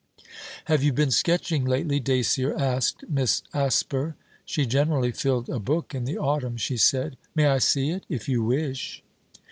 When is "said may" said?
6.77-7.45